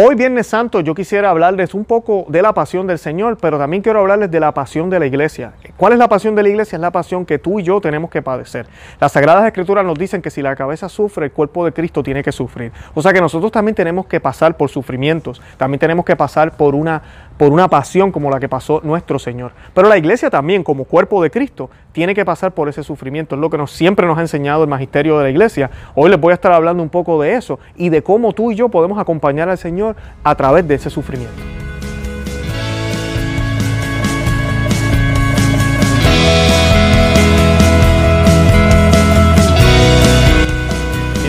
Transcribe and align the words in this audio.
Hoy 0.00 0.14
Viernes 0.14 0.46
Santo 0.46 0.78
yo 0.78 0.94
quisiera 0.94 1.28
hablarles 1.28 1.74
un 1.74 1.84
poco 1.84 2.24
de 2.28 2.40
la 2.40 2.52
pasión 2.52 2.86
del 2.86 3.00
Señor, 3.00 3.36
pero 3.40 3.58
también 3.58 3.82
quiero 3.82 3.98
hablarles 3.98 4.30
de 4.30 4.38
la 4.38 4.54
pasión 4.54 4.88
de 4.90 5.00
la 5.00 5.06
iglesia. 5.06 5.54
¿Cuál 5.76 5.94
es 5.94 5.98
la 5.98 6.06
pasión 6.06 6.36
de 6.36 6.44
la 6.44 6.50
iglesia? 6.50 6.76
Es 6.76 6.80
la 6.80 6.92
pasión 6.92 7.26
que 7.26 7.40
tú 7.40 7.58
y 7.58 7.64
yo 7.64 7.80
tenemos 7.80 8.08
que 8.08 8.22
padecer. 8.22 8.68
Las 9.00 9.10
Sagradas 9.10 9.44
Escrituras 9.44 9.84
nos 9.84 9.98
dicen 9.98 10.22
que 10.22 10.30
si 10.30 10.40
la 10.40 10.54
cabeza 10.54 10.88
sufre, 10.88 11.24
el 11.24 11.32
cuerpo 11.32 11.64
de 11.64 11.72
Cristo 11.72 12.04
tiene 12.04 12.22
que 12.22 12.30
sufrir. 12.30 12.70
O 12.94 13.02
sea 13.02 13.12
que 13.12 13.20
nosotros 13.20 13.50
también 13.50 13.74
tenemos 13.74 14.06
que 14.06 14.20
pasar 14.20 14.56
por 14.56 14.70
sufrimientos, 14.70 15.42
también 15.56 15.80
tenemos 15.80 16.04
que 16.04 16.14
pasar 16.14 16.56
por 16.56 16.76
una 16.76 17.02
por 17.38 17.52
una 17.52 17.68
pasión 17.68 18.12
como 18.12 18.30
la 18.30 18.40
que 18.40 18.48
pasó 18.48 18.80
nuestro 18.84 19.18
Señor. 19.18 19.52
Pero 19.72 19.88
la 19.88 19.96
iglesia 19.96 20.28
también, 20.28 20.62
como 20.62 20.84
cuerpo 20.84 21.22
de 21.22 21.30
Cristo, 21.30 21.70
tiene 21.92 22.14
que 22.14 22.24
pasar 22.24 22.52
por 22.52 22.68
ese 22.68 22.82
sufrimiento. 22.82 23.36
Es 23.36 23.40
lo 23.40 23.48
que 23.48 23.56
nos, 23.56 23.70
siempre 23.70 24.06
nos 24.06 24.18
ha 24.18 24.20
enseñado 24.20 24.64
el 24.64 24.68
magisterio 24.68 25.16
de 25.16 25.24
la 25.24 25.30
iglesia. 25.30 25.70
Hoy 25.94 26.10
les 26.10 26.20
voy 26.20 26.32
a 26.32 26.34
estar 26.34 26.52
hablando 26.52 26.82
un 26.82 26.90
poco 26.90 27.22
de 27.22 27.34
eso 27.34 27.58
y 27.76 27.88
de 27.88 28.02
cómo 28.02 28.32
tú 28.32 28.50
y 28.50 28.56
yo 28.56 28.68
podemos 28.68 28.98
acompañar 28.98 29.48
al 29.48 29.58
Señor 29.58 29.96
a 30.24 30.34
través 30.34 30.66
de 30.66 30.74
ese 30.74 30.90
sufrimiento. 30.90 31.57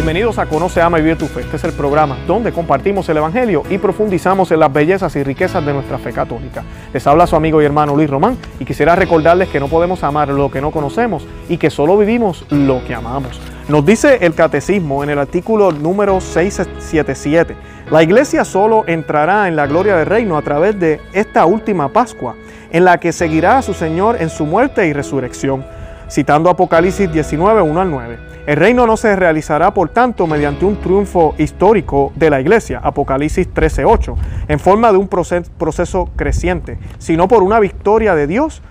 Bienvenidos 0.09 0.39
a 0.39 0.47
Conoce, 0.47 0.81
Ama 0.81 0.97
y 0.97 1.03
Vive 1.03 1.17
tu 1.17 1.27
Fe. 1.27 1.41
Este 1.41 1.57
es 1.57 1.63
el 1.65 1.73
programa 1.73 2.17
donde 2.25 2.51
compartimos 2.51 3.07
el 3.09 3.17
Evangelio 3.17 3.61
y 3.69 3.77
profundizamos 3.77 4.49
en 4.49 4.59
las 4.59 4.73
bellezas 4.73 5.15
y 5.15 5.21
riquezas 5.21 5.63
de 5.63 5.71
nuestra 5.71 5.99
fe 5.99 6.11
católica. 6.11 6.63
Les 6.91 7.05
habla 7.05 7.27
su 7.27 7.35
amigo 7.35 7.61
y 7.61 7.65
hermano 7.65 7.95
Luis 7.95 8.09
Román 8.09 8.35
y 8.59 8.65
quisiera 8.65 8.95
recordarles 8.95 9.49
que 9.49 9.59
no 9.59 9.67
podemos 9.67 10.03
amar 10.03 10.29
lo 10.29 10.49
que 10.49 10.61
no 10.61 10.71
conocemos 10.71 11.27
y 11.47 11.57
que 11.57 11.69
solo 11.69 11.95
vivimos 11.95 12.43
lo 12.49 12.83
que 12.85 12.95
amamos. 12.95 13.39
Nos 13.67 13.85
dice 13.85 14.17
el 14.21 14.33
Catecismo 14.33 15.03
en 15.03 15.11
el 15.11 15.19
artículo 15.19 15.71
número 15.71 16.19
677, 16.19 17.55
la 17.91 18.01
iglesia 18.01 18.43
solo 18.45 18.85
entrará 18.87 19.47
en 19.47 19.55
la 19.55 19.67
gloria 19.67 19.95
del 19.95 20.07
reino 20.07 20.39
a 20.39 20.41
través 20.41 20.79
de 20.79 20.99
esta 21.13 21.45
última 21.45 21.89
Pascua, 21.89 22.35
en 22.71 22.83
la 22.83 22.99
que 22.99 23.11
seguirá 23.11 23.59
a 23.59 23.61
su 23.61 23.75
Señor 23.75 24.17
en 24.19 24.31
su 24.31 24.47
muerte 24.47 24.87
y 24.87 24.93
resurrección, 24.93 25.63
citando 26.09 26.49
Apocalipsis 26.49 27.11
19, 27.11 27.61
1 27.61 27.81
al 27.81 27.91
9. 27.91 28.17
El 28.47 28.55
reino 28.57 28.87
no 28.87 28.97
se 28.97 29.15
realizará, 29.15 29.73
por 29.73 29.89
tanto, 29.89 30.25
mediante 30.25 30.65
un 30.65 30.77
triunfo 30.77 31.35
histórico 31.37 32.11
de 32.15 32.29
la 32.29 32.41
iglesia, 32.41 32.79
Apocalipsis 32.83 33.47
13:8, 33.53 34.15
en 34.47 34.59
forma 34.59 34.91
de 34.91 34.97
un 34.97 35.07
proceso 35.07 36.09
creciente, 36.15 36.79
sino 36.97 37.27
por 37.27 37.43
una 37.43 37.59
victoria 37.59 38.15
de 38.15 38.25
Dios 38.25 38.63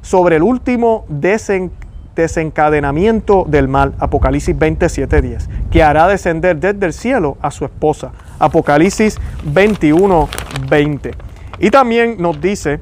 sobre 0.00 0.36
el 0.36 0.42
último 0.42 1.04
desencadenamiento 2.14 3.44
del 3.46 3.68
mal, 3.68 3.94
Apocalipsis 3.98 4.56
27:10, 4.56 5.48
que 5.70 5.82
hará 5.82 6.08
descender 6.08 6.56
desde 6.56 6.86
el 6.86 6.94
cielo 6.94 7.36
a 7.42 7.50
su 7.50 7.66
esposa, 7.66 8.12
Apocalipsis 8.38 9.18
21:20. 9.44 11.12
Y 11.58 11.70
también 11.70 12.16
nos 12.18 12.40
dice 12.40 12.80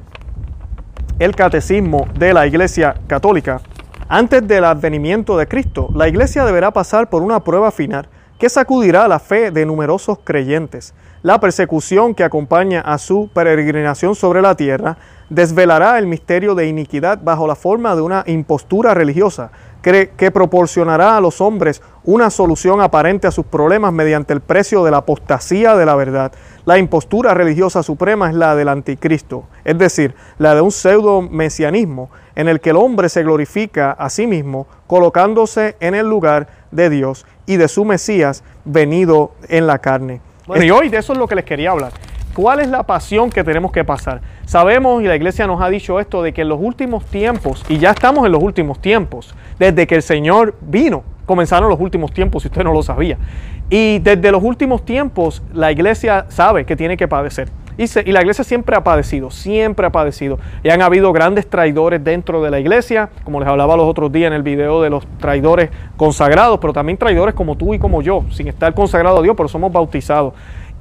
el 1.19 1.35
catecismo 1.35 2.07
de 2.17 2.33
la 2.33 2.47
Iglesia 2.47 2.95
Católica, 3.07 3.59
antes 4.07 4.47
del 4.47 4.65
advenimiento 4.65 5.35
de 5.35 5.47
Cristo, 5.47 5.89
la 5.95 6.07
iglesia 6.07 6.45
deberá 6.45 6.71
pasar 6.71 7.09
por 7.09 7.23
una 7.23 7.43
prueba 7.43 7.71
final 7.71 8.07
que 8.37 8.49
sacudirá 8.49 9.07
la 9.07 9.17
fe 9.17 9.49
de 9.49 9.65
numerosos 9.65 10.19
creyentes. 10.23 10.93
La 11.23 11.39
persecución 11.39 12.13
que 12.13 12.23
acompaña 12.23 12.81
a 12.81 12.99
su 12.99 13.29
peregrinación 13.33 14.13
sobre 14.13 14.43
la 14.43 14.55
tierra 14.55 14.97
desvelará 15.29 15.97
el 15.97 16.05
misterio 16.05 16.53
de 16.53 16.67
iniquidad 16.67 17.19
bajo 17.23 17.47
la 17.47 17.55
forma 17.55 17.95
de 17.95 18.01
una 18.01 18.23
impostura 18.27 18.93
religiosa 18.93 19.49
que, 19.85 20.09
que, 20.17 20.31
proporcionará 20.31 21.15
a 21.15 21.21
los 21.21 21.41
hombres 21.41 21.83
una 22.03 22.31
solución 22.31 22.81
aparente 22.81 23.27
a 23.27 23.31
sus 23.31 23.45
problemas 23.45 23.93
mediante 23.93 24.33
el 24.33 24.41
precio 24.41 24.83
de 24.83 24.89
la 24.89 24.97
apostasía 24.97 25.75
de 25.75 25.85
la 25.85 25.93
verdad. 25.93 26.31
La 26.65 26.79
impostura 26.79 27.35
religiosa 27.35 27.83
suprema 27.83 28.27
es 28.27 28.35
la 28.35 28.55
del 28.55 28.69
anticristo, 28.69 29.43
es 29.63 29.77
decir, 29.77 30.15
la 30.39 30.55
de 30.55 30.61
un 30.61 30.71
pseudo 30.71 31.21
mesianismo 31.21 32.09
en 32.33 32.47
el 32.47 32.61
que 32.61 32.71
el 32.71 32.77
hombre 32.77 33.09
se 33.09 33.21
glorifica 33.21 33.91
a 33.91 34.09
sí 34.09 34.25
mismo, 34.25 34.65
colocándose 34.87 35.75
en 35.79 35.93
el 35.93 36.09
lugar 36.09 36.47
de 36.71 36.89
Dios 36.89 37.27
y 37.45 37.57
de 37.57 37.67
su 37.67 37.85
Mesías 37.85 38.43
venido 38.65 39.33
en 39.49 39.67
la 39.67 39.77
carne. 39.77 40.19
y 40.59 40.71
hoy 40.71 40.89
de 40.89 40.97
eso 40.97 41.13
es 41.13 41.19
lo 41.19 41.27
que 41.27 41.35
les 41.35 41.45
quería 41.45 41.69
hablar. 41.69 41.91
¿Cuál 42.35 42.59
es 42.59 42.67
la 42.67 42.83
pasión 42.83 43.29
que 43.29 43.45
tenemos 43.45 43.71
que 43.71 43.85
pasar? 43.85 44.19
Sabemos, 44.45 45.01
y 45.01 45.05
la 45.05 45.15
iglesia 45.15 45.47
nos 45.47 45.61
ha 45.61 45.69
dicho 45.69 46.01
esto, 46.01 46.21
de 46.21 46.33
que 46.33 46.41
en 46.41 46.49
los 46.49 46.59
últimos 46.59 47.05
tiempos, 47.05 47.63
y 47.69 47.77
ya 47.77 47.91
estamos 47.91 48.25
en 48.25 48.33
los 48.33 48.43
últimos 48.43 48.81
tiempos, 48.81 49.33
desde 49.57 49.87
que 49.87 49.95
el 49.95 50.01
Señor 50.01 50.53
vino, 50.59 51.03
comenzaron 51.25 51.69
los 51.69 51.79
últimos 51.79 52.11
tiempos, 52.11 52.43
si 52.43 52.49
usted 52.49 52.65
no 52.65 52.73
lo 52.73 52.83
sabía. 52.83 53.17
Y 53.69 53.99
desde 53.99 54.33
los 54.33 54.43
últimos 54.43 54.83
tiempos, 54.83 55.43
la 55.53 55.71
iglesia 55.71 56.25
sabe 56.27 56.65
que 56.65 56.75
tiene 56.75 56.97
que 56.97 57.07
padecer. 57.07 57.47
Y, 57.77 57.87
la 58.11 58.21
iglesia 58.21 58.43
siempre 58.43 58.75
ha 58.75 58.83
padecido, 58.83 59.31
siempre 59.31 59.85
ha 59.85 59.89
padecido. 59.89 60.37
Y 60.63 60.69
han 60.69 60.81
habido 60.81 61.11
grandes 61.13 61.49
traidores 61.49 62.03
dentro 62.03 62.41
de 62.41 62.51
la 62.51 62.59
iglesia, 62.59 63.09
como 63.23 63.39
les 63.39 63.49
hablaba 63.49 63.75
los 63.75 63.85
otros 63.85 64.11
días 64.11 64.27
en 64.27 64.33
el 64.33 64.43
video 64.43 64.81
de 64.81 64.89
los 64.89 65.05
traidores 65.19 65.69
consagrados, 65.97 66.59
pero 66.59 66.71
también 66.73 66.97
traidores 66.97 67.35
como 67.35 67.55
tú 67.57 67.73
y 67.73 67.79
como 67.79 68.01
yo, 68.01 68.23
sin 68.31 68.47
estar 68.47 68.73
consagrado 68.73 69.19
a 69.19 69.21
Dios, 69.21 69.35
pero 69.35 69.49
somos 69.49 69.71
bautizados. 69.71 70.33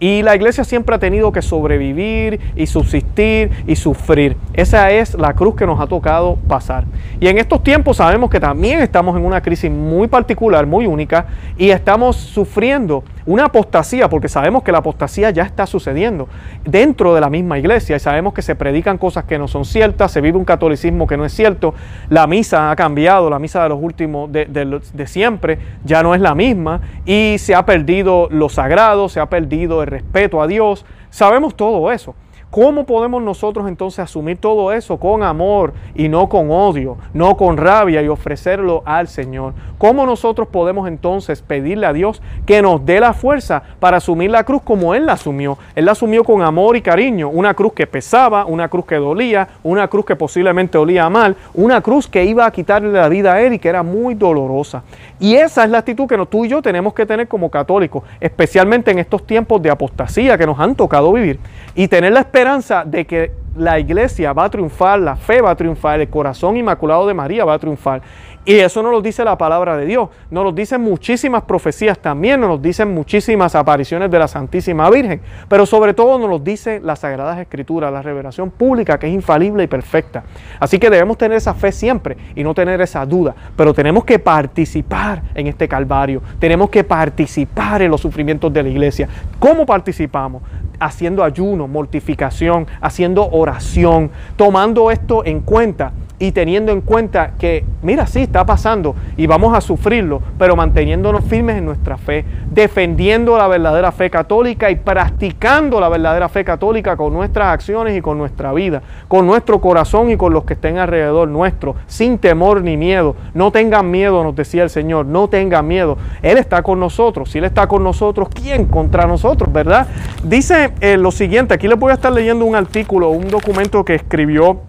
Y 0.04 0.20
la 0.20 0.36
iglesia 0.36 0.64
siempre 0.64 0.94
ha 0.94 0.98
tenido 0.98 1.32
que 1.32 1.40
sobrevivir 1.40 2.38
y 2.56 2.66
subsistir 2.66 3.50
y 3.66 3.74
sufrir. 3.74 4.36
Esa 4.52 4.90
es 4.90 5.14
la 5.14 5.32
cruz 5.32 5.56
que 5.56 5.64
nos 5.64 5.80
ha 5.80 5.86
tocado 5.86 6.36
pasar. 6.46 6.84
Y 7.20 7.28
en 7.28 7.38
estos 7.38 7.62
tiempos 7.62 7.96
sabemos 7.96 8.28
que 8.28 8.38
también 8.38 8.80
estamos 8.80 9.16
en 9.16 9.24
una 9.24 9.40
crisis 9.40 9.70
muy 9.70 10.06
particular, 10.06 10.66
muy 10.66 10.86
única, 10.86 11.28
y 11.56 11.70
estamos 11.70 12.16
sufriendo 12.16 13.02
una 13.26 13.46
apostasía, 13.46 14.08
porque 14.08 14.28
sabemos 14.28 14.62
que 14.62 14.72
la 14.72 14.78
apostasía 14.78 15.30
ya 15.30 15.44
está 15.44 15.66
sucediendo 15.66 16.28
dentro 16.64 17.14
de 17.14 17.20
la 17.20 17.30
misma 17.30 17.58
iglesia 17.58 17.96
y 17.96 18.00
sabemos 18.00 18.34
que 18.34 18.42
se 18.42 18.54
predican 18.54 18.98
cosas 18.98 19.24
que 19.24 19.38
no 19.38 19.48
son 19.48 19.64
ciertas, 19.64 20.12
se 20.12 20.20
vive 20.20 20.36
un 20.36 20.44
catolicismo 20.44 21.06
que 21.06 21.16
no 21.16 21.24
es 21.24 21.32
cierto, 21.32 21.74
la 22.08 22.26
misa 22.26 22.70
ha 22.70 22.76
cambiado, 22.76 23.30
la 23.30 23.38
misa 23.38 23.62
de 23.62 23.68
los 23.70 23.78
últimos, 23.80 24.30
de, 24.30 24.46
de 24.46 25.06
siempre, 25.06 25.58
ya 25.84 26.02
no 26.02 26.14
es 26.14 26.20
la 26.20 26.34
misma 26.34 26.80
y 27.04 27.36
se 27.38 27.54
ha 27.54 27.64
perdido 27.64 28.28
lo 28.30 28.48
sagrado, 28.48 29.08
se 29.08 29.20
ha 29.20 29.26
perdido 29.26 29.82
el 29.82 29.88
respeto 29.88 30.42
a 30.42 30.46
Dios, 30.46 30.84
sabemos 31.10 31.56
todo 31.56 31.90
eso. 31.90 32.14
¿Cómo 32.54 32.86
podemos 32.86 33.20
nosotros 33.20 33.66
entonces 33.66 33.98
asumir 33.98 34.36
todo 34.36 34.70
eso 34.70 34.96
con 34.96 35.24
amor 35.24 35.72
y 35.92 36.08
no 36.08 36.28
con 36.28 36.52
odio, 36.52 36.96
no 37.12 37.36
con 37.36 37.56
rabia 37.56 38.00
y 38.00 38.06
ofrecerlo 38.06 38.84
al 38.86 39.08
Señor? 39.08 39.54
¿Cómo 39.76 40.06
nosotros 40.06 40.46
podemos 40.46 40.86
entonces 40.86 41.42
pedirle 41.42 41.84
a 41.84 41.92
Dios 41.92 42.22
que 42.46 42.62
nos 42.62 42.86
dé 42.86 43.00
la 43.00 43.12
fuerza 43.12 43.64
para 43.80 43.96
asumir 43.96 44.30
la 44.30 44.44
cruz 44.44 44.62
como 44.62 44.94
Él 44.94 45.04
la 45.04 45.14
asumió? 45.14 45.58
Él 45.74 45.86
la 45.86 45.92
asumió 45.92 46.22
con 46.22 46.42
amor 46.42 46.76
y 46.76 46.80
cariño, 46.80 47.28
una 47.28 47.54
cruz 47.54 47.72
que 47.72 47.88
pesaba, 47.88 48.44
una 48.44 48.68
cruz 48.68 48.86
que 48.86 48.94
dolía, 48.94 49.48
una 49.64 49.88
cruz 49.88 50.06
que 50.06 50.14
posiblemente 50.14 50.78
olía 50.78 51.10
mal, 51.10 51.34
una 51.54 51.80
cruz 51.80 52.06
que 52.06 52.24
iba 52.24 52.46
a 52.46 52.52
quitarle 52.52 52.92
la 52.92 53.08
vida 53.08 53.32
a 53.32 53.42
Él 53.42 53.54
y 53.54 53.58
que 53.58 53.68
era 53.68 53.82
muy 53.82 54.14
dolorosa. 54.14 54.84
Y 55.18 55.34
esa 55.34 55.64
es 55.64 55.70
la 55.70 55.78
actitud 55.78 56.06
que 56.06 56.24
tú 56.26 56.44
y 56.44 56.48
yo 56.50 56.62
tenemos 56.62 56.94
que 56.94 57.04
tener 57.04 57.26
como 57.26 57.50
católicos, 57.50 58.04
especialmente 58.20 58.92
en 58.92 59.00
estos 59.00 59.26
tiempos 59.26 59.60
de 59.60 59.70
apostasía 59.70 60.38
que 60.38 60.46
nos 60.46 60.60
han 60.60 60.76
tocado 60.76 61.12
vivir 61.12 61.40
y 61.74 61.88
tener 61.88 62.12
la 62.12 62.20
esperanza 62.20 62.43
de 62.44 63.06
que 63.06 63.32
la 63.56 63.78
iglesia 63.78 64.34
va 64.34 64.44
a 64.44 64.50
triunfar, 64.50 65.00
la 65.00 65.16
fe 65.16 65.40
va 65.40 65.50
a 65.50 65.56
triunfar, 65.56 65.98
el 65.98 66.10
corazón 66.10 66.58
inmaculado 66.58 67.06
de 67.06 67.14
María 67.14 67.42
va 67.44 67.54
a 67.54 67.58
triunfar. 67.58 68.02
Y 68.44 68.56
eso 68.56 68.82
no 68.82 68.90
lo 68.90 69.00
dice 69.00 69.24
la 69.24 69.38
palabra 69.38 69.74
de 69.78 69.86
Dios, 69.86 70.10
nos 70.30 70.44
lo 70.44 70.52
dicen 70.52 70.82
muchísimas 70.82 71.44
profecías 71.44 71.98
también, 71.98 72.38
nos 72.38 72.50
lo 72.50 72.58
dicen 72.58 72.92
muchísimas 72.92 73.54
apariciones 73.54 74.10
de 74.10 74.18
la 74.18 74.28
Santísima 74.28 74.90
Virgen, 74.90 75.22
pero 75.48 75.64
sobre 75.64 75.94
todo 75.94 76.18
nos 76.18 76.28
lo 76.28 76.38
dice 76.38 76.78
las 76.80 76.98
Sagradas 76.98 77.38
Escrituras, 77.38 77.90
la 77.90 78.02
revelación 78.02 78.50
pública 78.50 78.98
que 78.98 79.06
es 79.06 79.14
infalible 79.14 79.62
y 79.62 79.66
perfecta. 79.66 80.24
Así 80.60 80.78
que 80.78 80.90
debemos 80.90 81.16
tener 81.16 81.38
esa 81.38 81.54
fe 81.54 81.72
siempre 81.72 82.18
y 82.34 82.44
no 82.44 82.52
tener 82.52 82.82
esa 82.82 83.06
duda, 83.06 83.34
pero 83.56 83.72
tenemos 83.72 84.04
que 84.04 84.18
participar 84.18 85.22
en 85.34 85.46
este 85.46 85.66
Calvario, 85.66 86.20
tenemos 86.38 86.68
que 86.68 86.84
participar 86.84 87.80
en 87.80 87.90
los 87.90 88.02
sufrimientos 88.02 88.52
de 88.52 88.62
la 88.62 88.68
iglesia. 88.68 89.08
¿Cómo 89.38 89.64
participamos? 89.64 90.42
Haciendo 90.78 91.24
ayuno, 91.24 91.68
mortificación, 91.68 92.66
haciendo 92.80 93.28
oración, 93.30 94.10
tomando 94.36 94.90
esto 94.90 95.24
en 95.24 95.40
cuenta 95.40 95.92
y 96.18 96.32
teniendo 96.32 96.72
en 96.72 96.80
cuenta 96.80 97.32
que, 97.38 97.64
mira, 97.82 98.06
sí, 98.06 98.22
está 98.22 98.46
pasando 98.46 98.94
y 99.16 99.26
vamos 99.26 99.56
a 99.56 99.60
sufrirlo, 99.60 100.22
pero 100.38 100.54
manteniéndonos 100.54 101.24
firmes 101.24 101.56
en 101.56 101.64
nuestra 101.64 101.96
fe, 101.96 102.24
defendiendo 102.50 103.36
la 103.36 103.48
verdadera 103.48 103.90
fe 103.90 104.10
católica 104.10 104.70
y 104.70 104.76
practicando 104.76 105.80
la 105.80 105.88
verdadera 105.88 106.28
fe 106.28 106.44
católica 106.44 106.96
con 106.96 107.12
nuestras 107.12 107.48
acciones 107.48 107.96
y 107.96 108.00
con 108.00 108.16
nuestra 108.16 108.52
vida, 108.52 108.82
con 109.08 109.26
nuestro 109.26 109.60
corazón 109.60 110.10
y 110.10 110.16
con 110.16 110.32
los 110.32 110.44
que 110.44 110.54
estén 110.54 110.78
alrededor 110.78 111.28
nuestro, 111.28 111.74
sin 111.86 112.18
temor 112.18 112.62
ni 112.62 112.76
miedo. 112.76 113.16
No 113.34 113.50
tengan 113.50 113.90
miedo, 113.90 114.22
nos 114.22 114.36
decía 114.36 114.62
el 114.62 114.70
Señor, 114.70 115.06
no 115.06 115.28
tengan 115.28 115.66
miedo. 115.66 115.98
Él 116.22 116.38
está 116.38 116.62
con 116.62 116.78
nosotros. 116.78 117.30
Si 117.30 117.38
Él 117.38 117.44
está 117.44 117.66
con 117.66 117.82
nosotros, 117.82 118.28
¿quién 118.32 118.66
contra 118.66 119.06
nosotros, 119.06 119.52
verdad? 119.52 119.88
Dice 120.22 120.72
eh, 120.80 120.96
lo 120.96 121.10
siguiente, 121.10 121.54
aquí 121.54 121.66
les 121.66 121.78
voy 121.78 121.90
a 121.90 121.94
estar 121.94 122.12
leyendo 122.12 122.44
un 122.44 122.54
artículo, 122.54 123.08
un 123.08 123.28
documento 123.28 123.84
que 123.84 123.94
escribió 123.94 124.60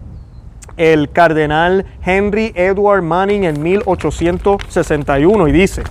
el 0.76 1.10
cardenal 1.10 1.86
Henry 2.04 2.52
Edward 2.54 3.02
Manning 3.02 3.44
en 3.44 3.62
1861 3.62 5.48
y 5.48 5.52
dice, 5.52 5.82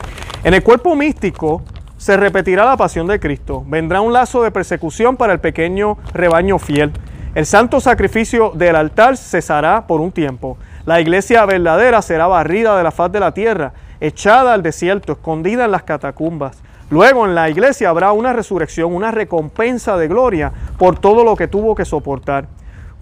en 0.43 0.53
el 0.53 0.63
cuerpo 0.63 0.95
místico 0.95 1.63
se 1.97 2.17
repetirá 2.17 2.65
la 2.65 2.77
pasión 2.77 3.07
de 3.07 3.19
Cristo. 3.19 3.63
Vendrá 3.67 4.01
un 4.01 4.13
lazo 4.13 4.43
de 4.43 4.51
persecución 4.51 5.17
para 5.17 5.33
el 5.33 5.39
pequeño 5.39 5.97
rebaño 6.13 6.59
fiel. 6.59 6.91
El 7.33 7.45
santo 7.45 7.79
sacrificio 7.79 8.51
del 8.51 8.75
altar 8.75 9.17
cesará 9.17 9.87
por 9.87 10.01
un 10.01 10.11
tiempo. 10.11 10.57
La 10.85 11.01
iglesia 11.01 11.45
verdadera 11.45 12.01
será 12.01 12.27
barrida 12.27 12.77
de 12.77 12.83
la 12.83 12.91
faz 12.91 13.11
de 13.11 13.19
la 13.19 13.33
tierra, 13.33 13.73
echada 13.99 14.53
al 14.53 14.61
desierto, 14.61 15.13
escondida 15.13 15.65
en 15.65 15.71
las 15.71 15.83
catacumbas. 15.83 16.61
Luego 16.91 17.25
en 17.25 17.33
la 17.33 17.49
iglesia 17.49 17.89
habrá 17.89 18.11
una 18.11 18.31
resurrección, 18.31 18.93
una 18.93 19.09
recompensa 19.09 19.97
de 19.97 20.07
gloria 20.07 20.51
por 20.77 20.99
todo 20.99 21.23
lo 21.23 21.35
que 21.35 21.47
tuvo 21.47 21.73
que 21.73 21.85
soportar. 21.85 22.45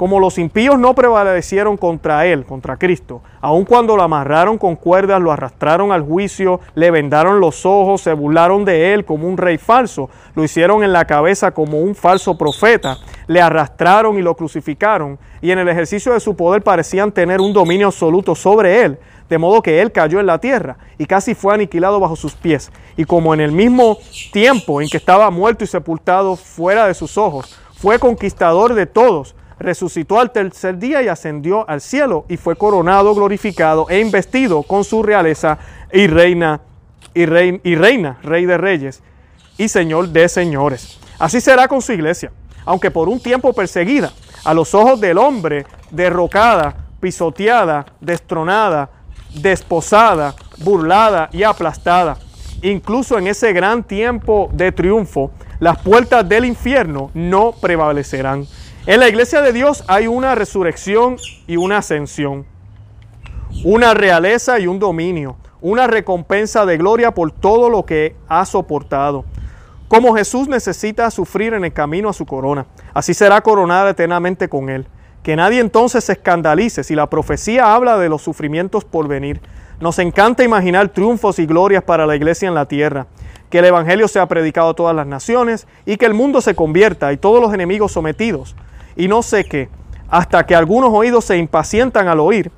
Como 0.03 0.19
los 0.19 0.37
impíos 0.37 0.77
no 0.77 0.95
prevalecieron 0.95 1.77
contra 1.77 2.25
él, 2.25 2.43
contra 2.43 2.75
Cristo, 2.75 3.21
aun 3.39 3.63
cuando 3.63 3.95
lo 3.95 4.03
amarraron 4.03 4.57
con 4.57 4.75
cuerdas, 4.75 5.21
lo 5.21 5.31
arrastraron 5.31 5.93
al 5.93 6.01
juicio, 6.01 6.59
le 6.75 6.91
vendaron 6.91 7.39
los 7.39 7.65
ojos, 7.65 8.01
se 8.01 8.11
burlaron 8.11 8.65
de 8.65 8.93
él 8.93 9.05
como 9.05 9.29
un 9.29 9.37
rey 9.37 9.57
falso, 9.57 10.09
lo 10.35 10.43
hicieron 10.43 10.83
en 10.83 10.91
la 10.91 11.05
cabeza 11.05 11.51
como 11.51 11.79
un 11.79 11.95
falso 11.95 12.37
profeta, 12.37 12.97
le 13.27 13.39
arrastraron 13.39 14.17
y 14.17 14.21
lo 14.21 14.35
crucificaron, 14.35 15.19
y 15.41 15.51
en 15.51 15.59
el 15.59 15.69
ejercicio 15.69 16.11
de 16.11 16.19
su 16.19 16.35
poder 16.35 16.63
parecían 16.63 17.13
tener 17.13 17.39
un 17.39 17.53
dominio 17.53 17.87
absoluto 17.87 18.35
sobre 18.35 18.81
él, 18.81 18.99
de 19.29 19.37
modo 19.37 19.61
que 19.61 19.81
él 19.81 19.93
cayó 19.93 20.19
en 20.19 20.25
la 20.25 20.37
tierra 20.37 20.75
y 20.97 21.05
casi 21.05 21.33
fue 21.33 21.53
aniquilado 21.53 22.01
bajo 22.01 22.17
sus 22.17 22.35
pies. 22.35 22.73
Y 22.97 23.05
como 23.05 23.33
en 23.33 23.39
el 23.39 23.53
mismo 23.53 23.99
tiempo 24.33 24.81
en 24.81 24.89
que 24.89 24.97
estaba 24.97 25.29
muerto 25.29 25.63
y 25.63 25.67
sepultado 25.67 26.35
fuera 26.35 26.87
de 26.87 26.93
sus 26.93 27.17
ojos, 27.17 27.57
fue 27.83 27.99
conquistador 27.99 28.73
de 28.73 28.85
todos, 28.85 29.35
resucitó 29.63 30.19
al 30.19 30.31
tercer 30.31 30.77
día 30.77 31.01
y 31.01 31.07
ascendió 31.07 31.67
al 31.67 31.81
cielo 31.81 32.25
y 32.27 32.37
fue 32.37 32.55
coronado, 32.55 33.15
glorificado 33.15 33.87
e 33.89 33.99
investido 33.99 34.61
con 34.61 34.83
su 34.83 35.01
realeza 35.01 35.57
y 35.91 36.05
reina 36.07 36.61
y, 37.13 37.21
y 37.21 37.75
reina, 37.75 38.19
rey 38.21 38.45
de 38.45 38.57
reyes 38.57 39.01
y 39.57 39.69
señor 39.69 40.09
de 40.09 40.27
señores. 40.27 40.99
Así 41.17 41.39
será 41.39 41.67
con 41.67 41.81
su 41.81 41.93
iglesia, 41.93 42.31
aunque 42.65 42.91
por 42.91 43.07
un 43.07 43.19
tiempo 43.21 43.53
perseguida, 43.53 44.11
a 44.43 44.53
los 44.53 44.75
ojos 44.75 44.99
del 44.99 45.17
hombre, 45.17 45.65
derrocada, 45.89 46.75
pisoteada, 46.99 47.85
destronada, 48.01 48.89
desposada, 49.33 50.35
burlada 50.57 51.29
y 51.31 51.43
aplastada. 51.43 52.17
Incluso 52.61 53.17
en 53.17 53.27
ese 53.27 53.53
gran 53.53 53.83
tiempo 53.83 54.49
de 54.51 54.73
triunfo, 54.73 55.31
las 55.59 55.81
puertas 55.81 56.27
del 56.27 56.43
infierno 56.43 57.11
no 57.13 57.53
prevalecerán. 57.53 58.45
En 58.85 58.99
la 58.99 59.07
iglesia 59.07 59.41
de 59.41 59.53
Dios 59.53 59.85
hay 59.87 60.07
una 60.07 60.35
resurrección 60.35 61.15
y 61.47 61.55
una 61.55 61.77
ascensión, 61.77 62.45
una 63.63 63.93
realeza 63.93 64.59
y 64.59 64.67
un 64.67 64.77
dominio, 64.77 65.37
una 65.61 65.87
recompensa 65.87 66.65
de 66.65 66.75
gloria 66.75 67.13
por 67.13 67.31
todo 67.31 67.69
lo 67.69 67.85
que 67.85 68.17
ha 68.27 68.45
soportado. 68.45 69.23
Como 69.87 70.13
Jesús 70.13 70.49
necesita 70.49 71.09
sufrir 71.11 71.53
en 71.53 71.63
el 71.63 71.71
camino 71.71 72.09
a 72.09 72.13
su 72.13 72.25
corona, 72.25 72.65
así 72.93 73.13
será 73.13 73.39
coronada 73.39 73.91
eternamente 73.91 74.49
con 74.49 74.69
él. 74.69 74.85
Que 75.23 75.37
nadie 75.37 75.61
entonces 75.61 76.03
se 76.03 76.11
escandalice 76.11 76.83
si 76.83 76.93
la 76.93 77.09
profecía 77.09 77.73
habla 77.73 77.97
de 77.97 78.09
los 78.09 78.21
sufrimientos 78.21 78.83
por 78.83 79.07
venir. 79.07 79.39
Nos 79.79 79.97
encanta 79.97 80.43
imaginar 80.43 80.89
triunfos 80.89 81.39
y 81.39 81.45
glorias 81.45 81.83
para 81.83 82.05
la 82.05 82.17
iglesia 82.17 82.49
en 82.49 82.55
la 82.55 82.65
tierra 82.65 83.07
que 83.53 83.59
el 83.59 83.65
Evangelio 83.65 84.07
sea 84.07 84.25
predicado 84.25 84.69
a 84.69 84.73
todas 84.73 84.95
las 84.95 85.05
naciones 85.05 85.67
y 85.85 85.97
que 85.97 86.07
el 86.07 86.15
mundo 86.15 86.41
se 86.41 86.55
convierta 86.55 87.13
y 87.13 87.17
todos 87.17 87.39
los 87.39 87.53
enemigos 87.53 87.91
sometidos 87.91 88.55
y 88.95 89.07
no 89.07 89.21
sé 89.21 89.43
qué, 89.43 89.69
hasta 90.09 90.43
que 90.47 90.55
algunos 90.55 90.89
oídos 90.91 91.25
se 91.25 91.37
impacientan 91.37 92.07
al 92.07 92.19
oír 92.19 92.49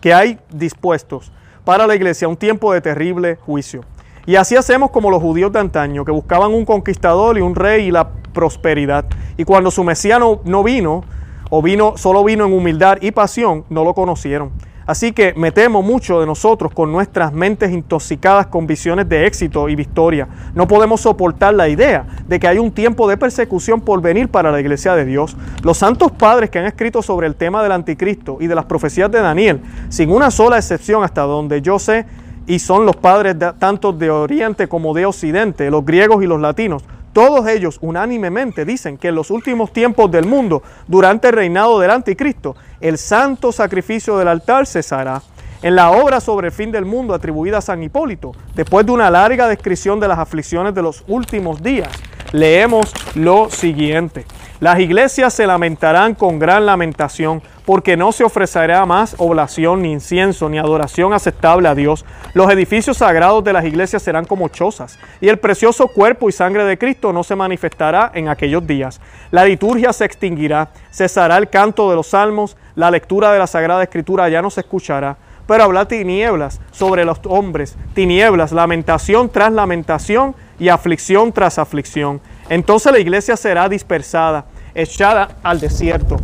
que 0.00 0.14
hay 0.14 0.38
dispuestos 0.48 1.30
para 1.62 1.86
la 1.86 1.94
iglesia 1.94 2.26
un 2.26 2.38
tiempo 2.38 2.72
de 2.72 2.80
terrible 2.80 3.36
juicio. 3.36 3.84
Y 4.24 4.36
así 4.36 4.56
hacemos 4.56 4.92
como 4.92 5.10
los 5.10 5.20
judíos 5.20 5.52
de 5.52 5.58
antaño, 5.58 6.06
que 6.06 6.10
buscaban 6.10 6.54
un 6.54 6.64
conquistador 6.64 7.36
y 7.36 7.42
un 7.42 7.54
rey 7.54 7.88
y 7.88 7.90
la 7.90 8.08
prosperidad. 8.32 9.04
Y 9.36 9.44
cuando 9.44 9.70
su 9.70 9.84
Mesías 9.84 10.18
no, 10.18 10.40
no 10.44 10.62
vino, 10.62 11.04
o 11.50 11.60
vino, 11.60 11.98
solo 11.98 12.24
vino 12.24 12.46
en 12.46 12.54
humildad 12.54 12.96
y 13.02 13.10
pasión, 13.10 13.66
no 13.68 13.84
lo 13.84 13.92
conocieron. 13.92 14.52
Así 14.86 15.10
que 15.10 15.34
me 15.34 15.50
temo 15.50 15.82
mucho 15.82 16.20
de 16.20 16.26
nosotros 16.26 16.72
con 16.72 16.92
nuestras 16.92 17.32
mentes 17.32 17.72
intoxicadas 17.72 18.46
con 18.46 18.68
visiones 18.68 19.08
de 19.08 19.26
éxito 19.26 19.68
y 19.68 19.74
victoria. 19.74 20.28
No 20.54 20.68
podemos 20.68 21.00
soportar 21.00 21.54
la 21.54 21.68
idea 21.68 22.06
de 22.28 22.38
que 22.38 22.46
hay 22.46 22.58
un 22.58 22.70
tiempo 22.70 23.08
de 23.08 23.16
persecución 23.16 23.80
por 23.80 24.00
venir 24.00 24.28
para 24.28 24.52
la 24.52 24.60
iglesia 24.60 24.94
de 24.94 25.04
Dios. 25.04 25.36
Los 25.64 25.78
santos 25.78 26.12
padres 26.12 26.50
que 26.50 26.60
han 26.60 26.66
escrito 26.66 27.02
sobre 27.02 27.26
el 27.26 27.34
tema 27.34 27.64
del 27.64 27.72
anticristo 27.72 28.38
y 28.40 28.46
de 28.46 28.54
las 28.54 28.66
profecías 28.66 29.10
de 29.10 29.20
Daniel, 29.20 29.60
sin 29.88 30.10
una 30.10 30.30
sola 30.30 30.56
excepción 30.56 31.02
hasta 31.02 31.22
donde 31.22 31.60
yo 31.62 31.80
sé, 31.80 32.06
y 32.46 32.60
son 32.60 32.86
los 32.86 32.94
padres 32.94 33.34
tanto 33.58 33.92
de 33.92 34.08
Oriente 34.08 34.68
como 34.68 34.94
de 34.94 35.04
Occidente, 35.04 35.68
los 35.68 35.84
griegos 35.84 36.22
y 36.22 36.28
los 36.28 36.40
latinos, 36.40 36.84
todos 37.16 37.48
ellos 37.48 37.78
unánimemente 37.80 38.66
dicen 38.66 38.98
que 38.98 39.08
en 39.08 39.14
los 39.14 39.30
últimos 39.30 39.72
tiempos 39.72 40.10
del 40.10 40.26
mundo, 40.26 40.62
durante 40.86 41.28
el 41.28 41.34
reinado 41.34 41.80
del 41.80 41.90
anticristo, 41.90 42.56
el 42.80 42.98
santo 42.98 43.52
sacrificio 43.52 44.18
del 44.18 44.28
altar 44.28 44.66
cesará. 44.66 45.22
En 45.62 45.74
la 45.74 45.90
obra 45.90 46.20
sobre 46.20 46.48
el 46.48 46.52
fin 46.52 46.70
del 46.70 46.84
mundo 46.84 47.14
atribuida 47.14 47.58
a 47.58 47.62
San 47.62 47.82
Hipólito, 47.82 48.32
después 48.54 48.84
de 48.84 48.92
una 48.92 49.10
larga 49.10 49.48
descripción 49.48 49.98
de 49.98 50.08
las 50.08 50.18
aflicciones 50.18 50.74
de 50.74 50.82
los 50.82 51.02
últimos 51.08 51.62
días, 51.62 51.88
leemos 52.32 52.92
lo 53.14 53.50
siguiente. 53.50 54.26
Las 54.58 54.80
iglesias 54.80 55.34
se 55.34 55.46
lamentarán 55.46 56.14
con 56.14 56.38
gran 56.38 56.64
lamentación, 56.64 57.42
porque 57.66 57.94
no 57.96 58.10
se 58.12 58.24
ofrecerá 58.24 58.86
más 58.86 59.14
oblación, 59.18 59.82
ni 59.82 59.92
incienso, 59.92 60.48
ni 60.48 60.58
adoración 60.58 61.12
aceptable 61.12 61.68
a 61.68 61.74
Dios. 61.74 62.06
Los 62.32 62.50
edificios 62.50 62.96
sagrados 62.96 63.44
de 63.44 63.52
las 63.52 63.66
iglesias 63.66 64.02
serán 64.02 64.24
como 64.24 64.48
chozas, 64.48 64.98
y 65.20 65.28
el 65.28 65.38
precioso 65.38 65.88
cuerpo 65.88 66.30
y 66.30 66.32
sangre 66.32 66.64
de 66.64 66.78
Cristo 66.78 67.12
no 67.12 67.22
se 67.22 67.36
manifestará 67.36 68.10
en 68.14 68.28
aquellos 68.28 68.66
días. 68.66 68.98
La 69.30 69.44
liturgia 69.44 69.92
se 69.92 70.06
extinguirá, 70.06 70.70
cesará 70.90 71.36
el 71.36 71.50
canto 71.50 71.90
de 71.90 71.96
los 71.96 72.06
salmos, 72.06 72.56
la 72.76 72.90
lectura 72.90 73.32
de 73.32 73.38
la 73.38 73.46
Sagrada 73.46 73.82
Escritura 73.82 74.28
ya 74.30 74.40
no 74.40 74.50
se 74.50 74.60
escuchará 74.60 75.18
pero 75.46 75.62
habrá 75.62 75.86
tinieblas 75.86 76.60
sobre 76.72 77.04
los 77.04 77.20
hombres, 77.24 77.76
tinieblas, 77.94 78.52
lamentación 78.52 79.28
tras 79.28 79.52
lamentación 79.52 80.34
y 80.58 80.68
aflicción 80.68 81.32
tras 81.32 81.58
aflicción. 81.58 82.20
Entonces 82.48 82.92
la 82.92 82.98
iglesia 82.98 83.36
será 83.36 83.68
dispersada, 83.68 84.44
echada 84.74 85.30
al 85.42 85.58
desierto, 85.58 86.16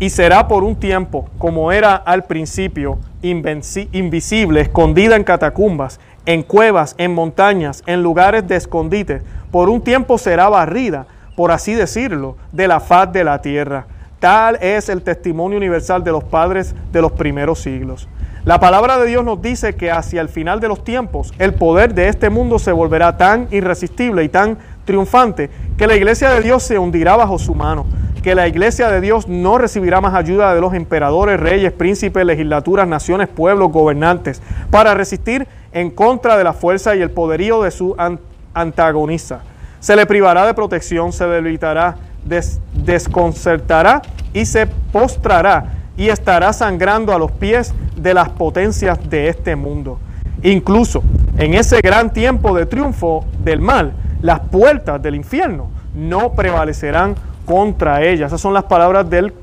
y 0.00 0.10
será 0.10 0.48
por 0.48 0.64
un 0.64 0.76
tiempo, 0.76 1.28
como 1.38 1.70
era 1.72 1.94
al 1.94 2.24
principio, 2.24 2.98
invisible, 3.22 4.62
escondida 4.62 5.14
en 5.14 5.24
catacumbas, 5.24 6.00
en 6.26 6.42
cuevas, 6.42 6.94
en 6.98 7.14
montañas, 7.14 7.82
en 7.86 8.02
lugares 8.02 8.48
de 8.48 8.56
escondite. 8.56 9.22
Por 9.50 9.68
un 9.68 9.82
tiempo 9.82 10.18
será 10.18 10.48
barrida, 10.48 11.06
por 11.36 11.52
así 11.52 11.74
decirlo, 11.74 12.36
de 12.50 12.66
la 12.66 12.80
faz 12.80 13.12
de 13.12 13.24
la 13.24 13.40
tierra. 13.40 13.86
Tal 14.18 14.56
es 14.60 14.88
el 14.88 15.02
testimonio 15.02 15.58
universal 15.58 16.02
de 16.02 16.12
los 16.12 16.24
padres 16.24 16.74
de 16.92 17.02
los 17.02 17.12
primeros 17.12 17.60
siglos. 17.60 18.08
La 18.46 18.58
palabra 18.58 18.96
de 18.96 19.06
Dios 19.06 19.22
nos 19.22 19.42
dice 19.42 19.74
que 19.74 19.90
hacia 19.90 20.22
el 20.22 20.30
final 20.30 20.60
de 20.60 20.68
los 20.68 20.82
tiempos 20.82 21.34
el 21.38 21.52
poder 21.52 21.92
de 21.92 22.08
este 22.08 22.30
mundo 22.30 22.58
se 22.58 22.72
volverá 22.72 23.18
tan 23.18 23.48
irresistible 23.50 24.24
y 24.24 24.30
tan 24.30 24.56
triunfante 24.86 25.50
que 25.76 25.86
la 25.86 25.94
iglesia 25.94 26.30
de 26.30 26.40
Dios 26.40 26.62
se 26.62 26.78
hundirá 26.78 27.16
bajo 27.16 27.38
su 27.38 27.54
mano, 27.54 27.84
que 28.22 28.34
la 28.34 28.48
iglesia 28.48 28.88
de 28.90 29.02
Dios 29.02 29.28
no 29.28 29.58
recibirá 29.58 30.00
más 30.00 30.14
ayuda 30.14 30.54
de 30.54 30.60
los 30.62 30.72
emperadores, 30.72 31.38
reyes, 31.38 31.70
príncipes, 31.72 32.24
legislaturas, 32.24 32.88
naciones, 32.88 33.28
pueblos, 33.28 33.70
gobernantes, 33.72 34.40
para 34.70 34.94
resistir 34.94 35.46
en 35.72 35.90
contra 35.90 36.38
de 36.38 36.44
la 36.44 36.54
fuerza 36.54 36.96
y 36.96 37.02
el 37.02 37.10
poderío 37.10 37.62
de 37.62 37.70
su 37.70 37.94
antagonista. 38.54 39.42
Se 39.80 39.94
le 39.96 40.06
privará 40.06 40.46
de 40.46 40.54
protección, 40.54 41.12
se 41.12 41.26
debilitará, 41.26 41.96
desconcertará 42.24 44.00
y 44.32 44.46
se 44.46 44.66
postrará 44.66 45.79
y 46.00 46.08
estará 46.08 46.52
sangrando 46.54 47.12
a 47.12 47.18
los 47.18 47.30
pies 47.30 47.74
de 47.94 48.14
las 48.14 48.30
potencias 48.30 48.98
de 49.10 49.28
este 49.28 49.54
mundo. 49.54 49.98
Incluso 50.42 51.02
en 51.36 51.52
ese 51.52 51.82
gran 51.82 52.10
tiempo 52.10 52.56
de 52.56 52.64
triunfo 52.64 53.26
del 53.44 53.60
mal, 53.60 53.92
las 54.22 54.40
puertas 54.40 55.02
del 55.02 55.14
infierno 55.14 55.68
no 55.94 56.32
prevalecerán 56.32 57.16
contra 57.44 58.02
ella. 58.02 58.28
Esas 58.28 58.40
son 58.40 58.54
las 58.54 58.64
palabras 58.64 59.10
del 59.10 59.34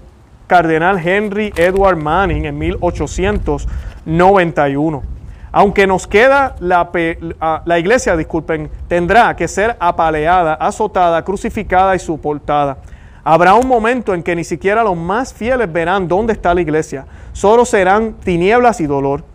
cardenal 0.47 0.97
Henry 0.97 1.53
Edward 1.55 1.97
Manning 1.97 2.45
en 2.45 2.57
1891. 2.57 5.03
Aunque 5.51 5.85
nos 5.85 6.07
queda 6.07 6.55
la, 6.59 6.89
iglesia, 7.77 8.17
disculpen, 8.17 8.71
tendrá 8.87 9.35
que 9.35 9.47
ser 9.47 9.77
apaleada, 9.79 10.55
azotada, 10.55 11.23
crucificada 11.23 11.95
y 11.95 11.99
soportada. 11.99 12.77
Habrá 13.29 13.55
un 13.55 13.67
momento 13.67 14.13
en 14.13 14.24
que 14.24 14.38
ni 14.38 14.46
siquiera 14.46 14.86
los 14.86 14.96
más 14.96 15.34
fieles 15.34 15.69
verán 15.69 16.07
dónde 16.07 16.31
está 16.31 16.53
la 16.53 16.62
iglesia. 16.62 17.05
Solo 17.34 17.65
serán 17.65 18.13
tinieblas 18.24 18.79
y 18.79 18.86
dolor. 18.86 19.25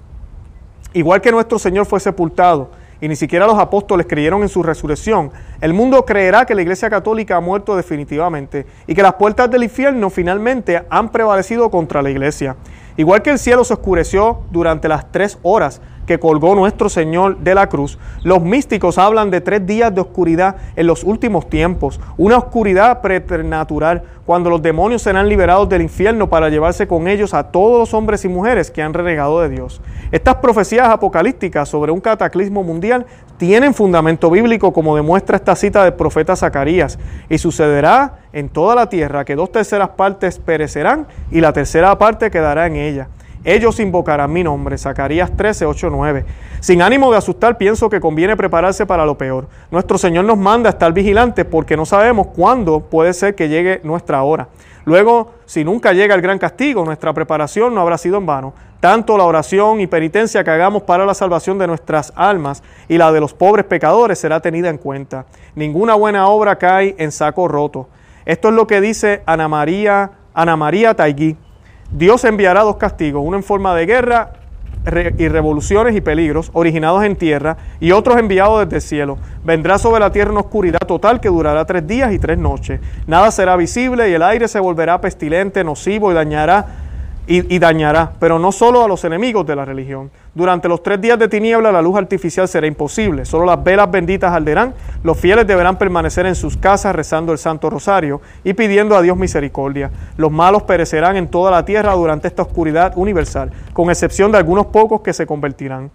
Igual 0.94 1.20
que 1.20 1.30
nuestro 1.30 1.58
Señor 1.58 1.84
fue 1.84 2.00
sepultado 2.00 2.70
y 3.02 3.08
ni 3.08 3.16
siquiera 3.16 3.46
los 3.46 3.58
apóstoles 3.58 4.06
creyeron 4.08 4.40
en 4.40 4.48
su 4.48 4.62
resurrección, 4.62 5.30
el 5.60 5.74
mundo 5.74 6.06
creerá 6.06 6.46
que 6.46 6.54
la 6.54 6.62
iglesia 6.62 6.88
católica 6.88 7.36
ha 7.36 7.40
muerto 7.40 7.76
definitivamente 7.76 8.64
y 8.86 8.94
que 8.94 9.02
las 9.02 9.12
puertas 9.12 9.50
del 9.50 9.64
infierno 9.64 10.08
finalmente 10.08 10.82
han 10.88 11.10
prevalecido 11.10 11.70
contra 11.70 12.00
la 12.00 12.08
iglesia. 12.08 12.56
Igual 12.96 13.20
que 13.20 13.28
el 13.28 13.38
cielo 13.38 13.62
se 13.62 13.74
oscureció 13.74 14.38
durante 14.50 14.88
las 14.88 15.12
tres 15.12 15.38
horas 15.42 15.82
que 16.06 16.18
colgó 16.18 16.54
nuestro 16.54 16.88
Señor 16.88 17.38
de 17.38 17.54
la 17.54 17.68
cruz, 17.68 17.98
los 18.22 18.42
místicos 18.42 18.98
hablan 18.98 19.30
de 19.30 19.40
tres 19.40 19.66
días 19.66 19.94
de 19.94 20.00
oscuridad 20.00 20.56
en 20.76 20.86
los 20.86 21.04
últimos 21.04 21.48
tiempos, 21.48 22.00
una 22.16 22.38
oscuridad 22.38 23.00
preternatural, 23.00 24.02
cuando 24.26 24.50
los 24.50 24.62
demonios 24.62 25.02
serán 25.02 25.28
liberados 25.28 25.68
del 25.68 25.82
infierno 25.82 26.28
para 26.28 26.48
llevarse 26.48 26.86
con 26.86 27.08
ellos 27.08 27.34
a 27.34 27.50
todos 27.50 27.78
los 27.78 27.94
hombres 27.94 28.24
y 28.24 28.28
mujeres 28.28 28.70
que 28.70 28.82
han 28.82 28.94
renegado 28.94 29.40
de 29.40 29.48
Dios. 29.48 29.80
Estas 30.12 30.36
profecías 30.36 30.88
apocalípticas 30.88 31.68
sobre 31.68 31.90
un 31.90 32.00
cataclismo 32.00 32.62
mundial 32.62 33.06
tienen 33.36 33.74
fundamento 33.74 34.30
bíblico 34.30 34.72
como 34.72 34.94
demuestra 34.94 35.36
esta 35.36 35.56
cita 35.56 35.82
del 35.82 35.94
profeta 35.94 36.36
Zacarías, 36.36 36.98
y 37.28 37.38
sucederá 37.38 38.20
en 38.32 38.48
toda 38.48 38.74
la 38.74 38.88
tierra 38.88 39.24
que 39.24 39.34
dos 39.34 39.50
terceras 39.50 39.90
partes 39.90 40.38
perecerán 40.38 41.06
y 41.30 41.40
la 41.40 41.52
tercera 41.52 41.98
parte 41.98 42.30
quedará 42.30 42.66
en 42.66 42.76
ella. 42.76 43.08
Ellos 43.44 43.80
invocarán 43.80 44.32
mi 44.32 44.44
nombre. 44.44 44.78
Zacarías 44.78 45.36
13, 45.36 45.66
8, 45.66 45.90
9. 45.90 46.24
Sin 46.60 46.80
ánimo 46.80 47.10
de 47.10 47.18
asustar, 47.18 47.58
pienso 47.58 47.90
que 47.90 48.00
conviene 48.00 48.36
prepararse 48.36 48.86
para 48.86 49.04
lo 49.04 49.18
peor. 49.18 49.48
Nuestro 49.70 49.98
Señor 49.98 50.24
nos 50.24 50.38
manda 50.38 50.68
a 50.68 50.72
estar 50.72 50.92
vigilantes 50.92 51.44
porque 51.44 51.76
no 51.76 51.84
sabemos 51.84 52.28
cuándo 52.28 52.80
puede 52.80 53.12
ser 53.12 53.34
que 53.34 53.48
llegue 53.48 53.80
nuestra 53.82 54.22
hora. 54.22 54.48
Luego, 54.84 55.32
si 55.44 55.64
nunca 55.64 55.92
llega 55.92 56.14
el 56.14 56.22
gran 56.22 56.38
castigo, 56.38 56.84
nuestra 56.84 57.12
preparación 57.12 57.74
no 57.74 57.80
habrá 57.80 57.98
sido 57.98 58.18
en 58.18 58.26
vano. 58.26 58.54
Tanto 58.80 59.16
la 59.16 59.24
oración 59.24 59.80
y 59.80 59.86
penitencia 59.86 60.42
que 60.42 60.50
hagamos 60.50 60.82
para 60.82 61.06
la 61.06 61.14
salvación 61.14 61.58
de 61.58 61.68
nuestras 61.68 62.12
almas 62.16 62.62
y 62.88 62.98
la 62.98 63.12
de 63.12 63.20
los 63.20 63.32
pobres 63.32 63.64
pecadores 63.64 64.18
será 64.18 64.40
tenida 64.40 64.70
en 64.70 64.78
cuenta. 64.78 65.26
Ninguna 65.54 65.94
buena 65.94 66.26
obra 66.26 66.56
cae 66.56 66.96
en 66.98 67.12
saco 67.12 67.46
roto. 67.46 67.88
Esto 68.24 68.48
es 68.48 68.54
lo 68.54 68.66
que 68.66 68.80
dice 68.80 69.22
Ana 69.26 69.48
María, 69.48 70.10
Ana 70.34 70.56
María 70.56 70.94
Taigui. 70.94 71.36
Dios 71.92 72.24
enviará 72.24 72.62
dos 72.62 72.76
castigos, 72.76 73.22
uno 73.24 73.36
en 73.36 73.42
forma 73.42 73.74
de 73.74 73.86
guerra 73.86 74.32
y 75.18 75.28
revoluciones 75.28 75.94
y 75.94 76.00
peligros 76.00 76.50
originados 76.54 77.04
en 77.04 77.16
tierra 77.16 77.56
y 77.80 77.92
otros 77.92 78.16
enviados 78.16 78.64
desde 78.64 78.76
el 78.76 78.82
cielo. 78.82 79.18
Vendrá 79.44 79.78
sobre 79.78 80.00
la 80.00 80.10
tierra 80.10 80.32
una 80.32 80.40
oscuridad 80.40 80.80
total 80.80 81.20
que 81.20 81.28
durará 81.28 81.64
tres 81.66 81.86
días 81.86 82.12
y 82.12 82.18
tres 82.18 82.38
noches. 82.38 82.80
Nada 83.06 83.30
será 83.30 83.56
visible 83.56 84.10
y 84.10 84.14
el 84.14 84.22
aire 84.22 84.48
se 84.48 84.58
volverá 84.58 85.00
pestilente, 85.00 85.62
nocivo 85.62 86.10
y 86.10 86.14
dañará 86.14 86.81
y, 87.26 87.58
dañará, 87.58 88.12
pero 88.18 88.38
no 88.38 88.50
solo 88.50 88.84
a 88.84 88.88
los 88.88 89.04
enemigos 89.04 89.46
de 89.46 89.54
la 89.54 89.64
religión. 89.64 90.10
Durante 90.34 90.68
los 90.68 90.82
tres 90.82 91.00
días 91.00 91.18
de 91.18 91.28
tiniebla 91.28 91.70
la 91.70 91.80
luz 91.80 91.96
artificial 91.96 92.48
será 92.48 92.66
imposible, 92.66 93.24
solo 93.24 93.44
las 93.44 93.62
velas 93.62 93.90
benditas 93.90 94.32
arderán, 94.32 94.74
los 95.04 95.18
fieles 95.18 95.46
deberán 95.46 95.78
permanecer 95.78 96.26
en 96.26 96.34
sus 96.34 96.56
casas 96.56 96.96
rezando 96.96 97.32
el 97.32 97.38
Santo 97.38 97.70
Rosario 97.70 98.20
y 98.42 98.54
pidiendo 98.54 98.96
a 98.96 99.02
Dios 99.02 99.16
misericordia. 99.16 99.90
Los 100.16 100.32
malos 100.32 100.64
perecerán 100.64 101.16
en 101.16 101.28
toda 101.28 101.50
la 101.50 101.64
tierra 101.64 101.92
durante 101.92 102.26
esta 102.26 102.42
oscuridad 102.42 102.92
universal, 102.96 103.52
con 103.72 103.88
excepción 103.88 104.32
de 104.32 104.38
algunos 104.38 104.66
pocos 104.66 105.02
que 105.02 105.12
se 105.12 105.26
convertirán. 105.26 105.90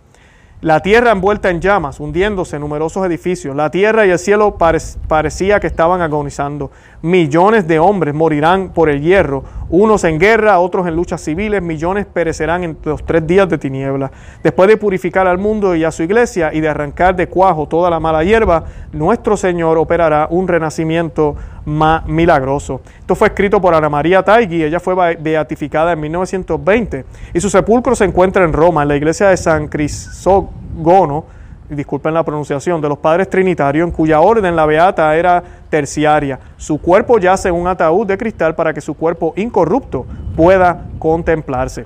La 0.62 0.80
tierra 0.80 1.12
envuelta 1.12 1.52
en 1.52 1.62
llamas, 1.62 2.00
hundiéndose 2.00 2.56
en 2.56 2.64
numerosos 2.64 3.06
edificios. 3.06 3.56
La 3.56 3.70
tierra 3.70 4.08
y 4.08 4.10
el 4.10 4.18
cielo 4.18 4.58
parecía 4.58 5.60
que 5.60 5.68
estaban 5.68 6.02
agonizando. 6.02 6.72
Millones 7.04 7.68
de 7.68 7.78
hombres 7.78 8.16
morirán 8.16 8.70
por 8.70 8.90
el 8.90 9.04
hierro, 9.04 9.44
unos 9.70 10.04
en 10.04 10.18
guerra, 10.18 10.58
otros 10.58 10.88
en 10.88 10.96
luchas 10.96 11.22
civiles, 11.22 11.62
millones 11.62 12.08
perecerán 12.08 12.64
en 12.64 12.76
los 12.86 13.06
tres 13.06 13.28
días 13.28 13.48
de 13.48 13.60
tiniebla. 13.60 14.12
Después 14.42 14.68
de 14.68 14.78
purificar 14.78 15.28
al 15.28 15.38
mundo 15.38 15.76
y 15.76 15.84
a 15.84 15.92
su 15.92 16.02
iglesia 16.02 16.52
y 16.52 16.60
de 16.60 16.70
arrancar 16.70 17.16
de 17.16 17.28
cuajo 17.28 17.68
toda 17.68 17.92
la 17.92 18.00
mala 18.00 18.24
hierba, 18.24 18.64
nuestro 18.94 19.38
Señor 19.38 19.78
operará 19.78 20.28
un 20.32 20.48
renacimiento 20.48 21.36
milagroso. 21.68 22.82
Esto 23.00 23.14
fue 23.14 23.28
escrito 23.28 23.60
por 23.60 23.76
Ana 23.76 23.90
María 23.90 24.24
Taigui, 24.24 24.64
ella 24.64 24.80
fue 24.80 25.16
beatificada 25.18 25.92
en 25.92 26.00
1920 26.00 27.06
y 27.34 27.40
su 27.42 27.50
sepulcro 27.50 27.94
se 27.94 28.06
encuentra 28.06 28.46
en 28.46 28.54
Roma, 28.54 28.84
en 28.84 28.88
la 28.88 28.96
iglesia 28.96 29.28
de 29.28 29.38
San 29.38 29.68
Crisógono, 29.68 31.26
disculpen 31.70 32.14
la 32.14 32.24
pronunciación, 32.24 32.80
de 32.80 32.88
los 32.88 32.98
padres 33.00 33.30
trinitarios, 33.30 33.86
en 33.86 33.92
cuya 33.92 34.22
orden 34.22 34.56
la 34.56 34.66
beata 34.66 35.14
era 35.16 35.44
terciaria. 35.70 36.40
Su 36.56 36.80
cuerpo 36.80 37.20
yace 37.20 37.50
en 37.50 37.56
un 37.56 37.68
ataúd 37.68 38.08
de 38.08 38.18
cristal 38.18 38.56
para 38.56 38.74
que 38.74 38.80
su 38.80 38.94
cuerpo 38.94 39.34
incorrupto 39.36 40.06
pueda 40.36 40.86
contemplarse. 41.00 41.86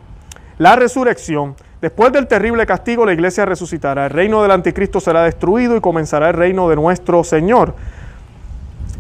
La 0.60 0.76
resurrección. 0.76 1.56
Después 1.82 2.12
del 2.12 2.28
terrible 2.28 2.68
castigo, 2.68 3.08
la 3.08 3.14
iglesia 3.14 3.44
resucitará. 3.46 4.06
El 4.06 4.12
reino 4.12 4.44
del 4.44 4.52
anticristo 4.52 5.00
será 5.00 5.24
destruido 5.24 5.76
y 5.76 5.82
comenzará 5.82 6.28
el 6.28 6.36
reino 6.36 6.70
de 6.70 6.76
nuestro 6.76 7.24
Señor. 7.24 7.74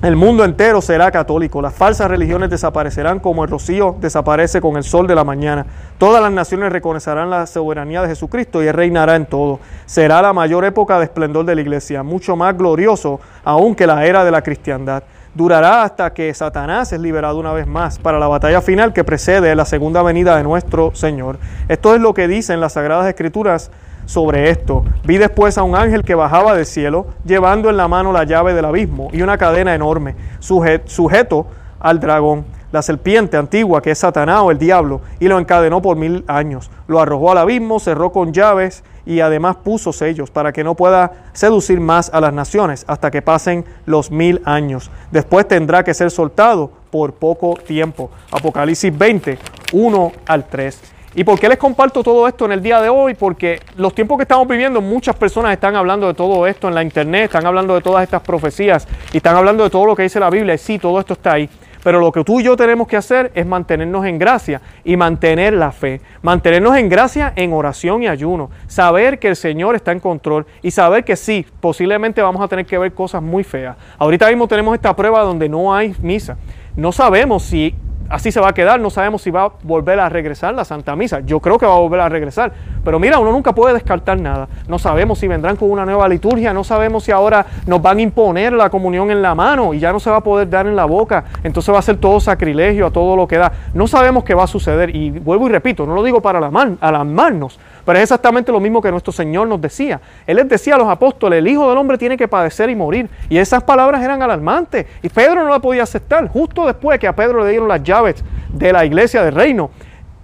El 0.01 0.15
mundo 0.15 0.43
entero 0.43 0.81
será 0.81 1.11
católico. 1.11 1.61
Las 1.61 1.75
falsas 1.75 2.09
religiones 2.09 2.49
desaparecerán 2.49 3.19
como 3.19 3.43
el 3.43 3.51
rocío 3.51 3.95
desaparece 4.01 4.59
con 4.59 4.75
el 4.75 4.83
sol 4.83 5.05
de 5.05 5.13
la 5.13 5.23
mañana. 5.23 5.67
Todas 5.99 6.23
las 6.23 6.31
naciones 6.31 6.71
reconocerán 6.71 7.29
la 7.29 7.45
soberanía 7.45 8.01
de 8.01 8.07
Jesucristo 8.07 8.63
y 8.63 8.67
Él 8.67 8.73
reinará 8.73 9.15
en 9.15 9.27
todo. 9.27 9.59
Será 9.85 10.23
la 10.23 10.33
mayor 10.33 10.65
época 10.65 10.97
de 10.97 11.03
esplendor 11.03 11.45
de 11.45 11.53
la 11.53 11.61
iglesia, 11.61 12.01
mucho 12.01 12.35
más 12.35 12.57
glorioso 12.57 13.19
aún 13.43 13.75
que 13.75 13.85
la 13.85 14.03
era 14.03 14.25
de 14.25 14.31
la 14.31 14.41
cristiandad. 14.41 15.03
Durará 15.35 15.83
hasta 15.83 16.11
que 16.13 16.33
Satanás 16.33 16.91
es 16.91 16.99
liberado 16.99 17.37
una 17.37 17.53
vez 17.53 17.67
más 17.67 17.99
para 17.99 18.17
la 18.17 18.27
batalla 18.27 18.61
final 18.61 18.93
que 18.93 19.03
precede 19.03 19.55
la 19.55 19.65
segunda 19.65 20.01
venida 20.01 20.35
de 20.35 20.41
nuestro 20.41 20.95
Señor. 20.95 21.37
Esto 21.69 21.93
es 21.93 22.01
lo 22.01 22.15
que 22.15 22.27
dicen 22.27 22.59
las 22.59 22.73
Sagradas 22.73 23.07
Escrituras 23.07 23.69
sobre 24.11 24.49
esto. 24.49 24.83
Vi 25.05 25.17
después 25.17 25.57
a 25.57 25.63
un 25.63 25.73
ángel 25.73 26.03
que 26.03 26.15
bajaba 26.15 26.53
del 26.53 26.65
cielo, 26.65 27.07
llevando 27.23 27.69
en 27.69 27.77
la 27.77 27.87
mano 27.87 28.11
la 28.11 28.25
llave 28.25 28.53
del 28.53 28.65
abismo 28.65 29.07
y 29.13 29.21
una 29.21 29.37
cadena 29.37 29.73
enorme, 29.73 30.15
sujeto 30.41 31.47
al 31.79 32.01
dragón, 32.01 32.43
la 32.73 32.81
serpiente 32.81 33.37
antigua 33.37 33.81
que 33.81 33.91
es 33.91 33.99
Satanás 33.99 34.41
o 34.41 34.51
el 34.51 34.57
diablo, 34.57 34.99
y 35.21 35.29
lo 35.29 35.39
encadenó 35.39 35.81
por 35.81 35.95
mil 35.95 36.25
años. 36.27 36.69
Lo 36.87 36.99
arrojó 36.99 37.31
al 37.31 37.37
abismo, 37.37 37.79
cerró 37.79 38.11
con 38.11 38.33
llaves 38.33 38.83
y 39.05 39.21
además 39.21 39.55
puso 39.63 39.93
sellos 39.93 40.29
para 40.29 40.51
que 40.51 40.65
no 40.65 40.75
pueda 40.75 41.13
seducir 41.31 41.79
más 41.79 42.09
a 42.13 42.19
las 42.19 42.33
naciones 42.33 42.83
hasta 42.87 43.11
que 43.11 43.21
pasen 43.21 43.63
los 43.85 44.11
mil 44.11 44.41
años. 44.43 44.91
Después 45.11 45.47
tendrá 45.47 45.85
que 45.85 45.93
ser 45.93 46.11
soltado 46.11 46.69
por 46.91 47.13
poco 47.13 47.53
tiempo. 47.55 48.11
Apocalipsis 48.29 48.95
20, 48.95 49.39
1 49.71 50.11
al 50.27 50.45
3. 50.47 50.81
¿Y 51.13 51.25
por 51.25 51.37
qué 51.37 51.49
les 51.49 51.57
comparto 51.57 52.03
todo 52.03 52.25
esto 52.25 52.45
en 52.45 52.53
el 52.53 52.61
día 52.61 52.79
de 52.79 52.87
hoy? 52.87 53.15
Porque 53.15 53.59
los 53.75 53.93
tiempos 53.93 54.17
que 54.17 54.21
estamos 54.21 54.47
viviendo, 54.47 54.79
muchas 54.79 55.13
personas 55.13 55.51
están 55.51 55.75
hablando 55.75 56.07
de 56.07 56.13
todo 56.13 56.47
esto 56.47 56.69
en 56.69 56.75
la 56.75 56.83
internet, 56.83 57.25
están 57.25 57.45
hablando 57.45 57.75
de 57.75 57.81
todas 57.81 58.03
estas 58.03 58.21
profecías 58.21 58.87
y 59.11 59.17
están 59.17 59.35
hablando 59.35 59.65
de 59.65 59.69
todo 59.69 59.85
lo 59.85 59.93
que 59.93 60.03
dice 60.03 60.21
la 60.21 60.29
Biblia. 60.29 60.53
Y 60.53 60.57
sí, 60.57 60.79
todo 60.79 60.97
esto 61.01 61.13
está 61.13 61.33
ahí. 61.33 61.49
Pero 61.83 61.99
lo 61.99 62.13
que 62.13 62.23
tú 62.23 62.39
y 62.39 62.43
yo 62.43 62.55
tenemos 62.55 62.87
que 62.87 62.95
hacer 62.95 63.29
es 63.35 63.45
mantenernos 63.45 64.05
en 64.05 64.19
gracia 64.19 64.61
y 64.85 64.95
mantener 64.95 65.51
la 65.51 65.73
fe. 65.73 65.99
Mantenernos 66.21 66.77
en 66.77 66.87
gracia 66.87 67.33
en 67.35 67.51
oración 67.51 68.03
y 68.03 68.07
ayuno. 68.07 68.49
Saber 68.67 69.19
que 69.19 69.27
el 69.27 69.35
Señor 69.35 69.75
está 69.75 69.91
en 69.91 69.99
control 69.99 70.45
y 70.61 70.71
saber 70.71 71.03
que 71.03 71.17
sí, 71.17 71.45
posiblemente 71.59 72.21
vamos 72.21 72.41
a 72.41 72.47
tener 72.47 72.65
que 72.65 72.77
ver 72.77 72.93
cosas 72.93 73.21
muy 73.21 73.43
feas. 73.43 73.75
Ahorita 73.97 74.29
mismo 74.29 74.47
tenemos 74.47 74.75
esta 74.75 74.95
prueba 74.95 75.23
donde 75.23 75.49
no 75.49 75.73
hay 75.73 75.93
misa. 76.01 76.37
No 76.77 76.93
sabemos 76.93 77.43
si 77.43 77.75
así 78.11 78.31
se 78.31 78.39
va 78.39 78.49
a 78.49 78.53
quedar. 78.53 78.79
No 78.79 78.89
sabemos 78.89 79.21
si 79.21 79.31
va 79.31 79.45
a 79.45 79.51
volver 79.63 79.99
a 79.99 80.09
regresar 80.09 80.53
la 80.53 80.65
Santa 80.65 80.95
Misa. 80.95 81.21
Yo 81.21 81.39
creo 81.39 81.57
que 81.57 81.65
va 81.65 81.73
a 81.73 81.79
volver 81.79 82.01
a 82.01 82.09
regresar. 82.09 82.51
Pero 82.83 82.99
mira, 82.99 83.19
uno 83.19 83.31
nunca 83.31 83.53
puede 83.53 83.73
descartar 83.73 84.19
nada. 84.19 84.47
No 84.67 84.77
sabemos 84.79 85.19
si 85.19 85.27
vendrán 85.27 85.55
con 85.55 85.71
una 85.71 85.85
nueva 85.85 86.07
liturgia. 86.07 86.53
No 86.53 86.63
sabemos 86.63 87.03
si 87.03 87.11
ahora 87.11 87.45
nos 87.65 87.81
van 87.81 87.97
a 87.97 88.01
imponer 88.01 88.53
la 88.53 88.69
comunión 88.69 89.11
en 89.11 89.21
la 89.21 89.33
mano 89.33 89.73
y 89.73 89.79
ya 89.79 89.91
no 89.91 89.99
se 89.99 90.09
va 90.09 90.17
a 90.17 90.21
poder 90.21 90.49
dar 90.49 90.67
en 90.67 90.75
la 90.75 90.85
boca. 90.85 91.23
Entonces 91.43 91.73
va 91.73 91.79
a 91.79 91.83
ser 91.83 91.97
todo 91.97 92.19
sacrilegio 92.19 92.87
a 92.87 92.91
todo 92.91 93.15
lo 93.15 93.27
que 93.27 93.37
da. 93.37 93.51
No 93.73 93.87
sabemos 93.87 94.23
qué 94.23 94.33
va 94.33 94.43
a 94.43 94.47
suceder. 94.47 94.95
Y 94.95 95.11
vuelvo 95.11 95.47
y 95.47 95.51
repito, 95.51 95.85
no 95.85 95.95
lo 95.95 96.03
digo 96.03 96.21
para 96.21 96.39
alarmarnos, 96.39 97.59
pero 97.85 97.97
es 97.97 98.03
exactamente 98.03 98.51
lo 98.51 98.59
mismo 98.59 98.81
que 98.81 98.91
nuestro 98.91 99.13
Señor 99.13 99.47
nos 99.47 99.61
decía. 99.61 100.01
Él 100.27 100.37
les 100.37 100.49
decía 100.49 100.75
a 100.75 100.77
los 100.77 100.87
apóstoles, 100.87 101.39
el 101.39 101.47
Hijo 101.47 101.67
del 101.69 101.77
Hombre 101.77 101.97
tiene 101.97 102.17
que 102.17 102.27
padecer 102.27 102.69
y 102.69 102.75
morir. 102.75 103.09
Y 103.29 103.37
esas 103.37 103.63
palabras 103.63 104.03
eran 104.03 104.21
alarmantes. 104.21 104.85
Y 105.01 105.09
Pedro 105.09 105.43
no 105.43 105.49
la 105.49 105.59
podía 105.59 105.83
aceptar. 105.83 106.27
Justo 106.27 106.65
después 106.65 106.99
que 106.99 107.07
a 107.07 107.15
Pedro 107.15 107.43
le 107.43 107.49
dieron 107.49 107.67
las 107.67 107.81
llaves 107.83 108.00
de 108.03 108.73
la 108.73 108.85
iglesia 108.85 109.23
del 109.23 109.35
reino, 109.35 109.71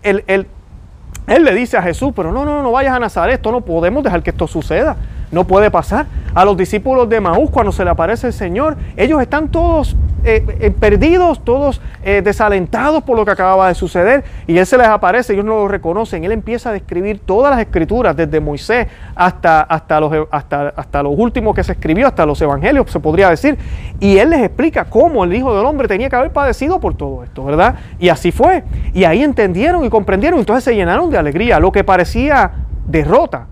él, 0.04 0.24
él, 0.28 0.48
le 1.28 1.54
dice 1.54 1.78
a 1.78 1.82
Jesús, 1.82 2.14
pero 2.16 2.32
no, 2.32 2.46
no, 2.46 2.62
no 2.62 2.72
vayas 2.72 2.96
a 2.96 3.00
Nazaret, 3.00 3.36
esto 3.36 3.52
no 3.52 3.62
podemos 3.62 4.04
dejar 4.04 4.24
que 4.24 4.30
esto 4.30 4.48
suceda. 4.48 4.96
No 5.32 5.46
puede 5.46 5.70
pasar. 5.70 6.06
A 6.34 6.46
los 6.46 6.56
discípulos 6.56 7.10
de 7.10 7.20
Maús, 7.20 7.50
cuando 7.50 7.72
se 7.72 7.84
le 7.84 7.90
aparece 7.90 8.28
el 8.28 8.34
Señor, 8.34 8.78
ellos 8.96 9.22
están 9.22 9.50
todos 9.50 9.96
eh, 10.24 10.46
eh, 10.60 10.72
perdidos, 10.72 11.44
todos 11.44 11.82
eh, 12.04 12.22
desalentados 12.22 13.04
por 13.04 13.18
lo 13.18 13.26
que 13.26 13.32
acababa 13.32 13.68
de 13.68 13.76
suceder. 13.76 14.24
Y 14.46 14.58
Él 14.58 14.66
se 14.66 14.78
les 14.78 14.88
aparece, 14.88 15.34
ellos 15.34 15.46
no 15.46 15.56
lo 15.56 15.68
reconocen. 15.68 16.24
Él 16.24 16.32
empieza 16.32 16.70
a 16.70 16.74
describir 16.74 17.20
todas 17.20 17.52
las 17.52 17.60
escrituras, 17.60 18.16
desde 18.16 18.40
Moisés 18.40 18.88
hasta, 19.16 19.62
hasta, 19.62 20.00
los, 20.00 20.28
hasta, 20.32 20.70
hasta 20.76 21.04
los 21.04 21.14
últimos 21.18 21.56
que 21.56 21.64
se 21.64 21.74
escribió, 21.74 22.08
hasta 22.08 22.26
los 22.26 22.42
evangelios, 22.42 22.90
se 22.90 23.00
podría 23.00 23.30
decir. 23.30 23.58
Y 24.00 24.18
Él 24.18 24.30
les 24.30 24.44
explica 24.44 24.86
cómo 24.86 25.24
el 25.24 25.34
Hijo 25.34 25.56
del 25.56 25.66
Hombre 25.66 25.88
tenía 25.88 26.10
que 26.10 26.16
haber 26.16 26.32
padecido 26.32 26.80
por 26.80 26.96
todo 26.96 27.24
esto, 27.24 27.44
¿verdad? 27.44 27.76
Y 28.00 28.10
así 28.10 28.32
fue. 28.32 28.64
Y 28.94 29.04
ahí 29.04 29.24
entendieron 29.24 29.84
y 29.84 29.90
comprendieron. 29.90 30.40
Entonces 30.40 30.64
se 30.64 30.76
llenaron 30.76 31.10
de 31.10 31.18
alegría. 31.18 31.60
Lo 31.60 31.72
que 31.72 31.84
parecía 31.84 32.52
derrota 32.86 33.48